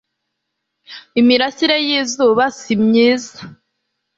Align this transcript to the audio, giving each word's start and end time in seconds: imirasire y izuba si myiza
imirasire 1.19 1.75
y 1.87 1.89
izuba 1.99 2.43
si 2.59 2.73
myiza 2.83 3.37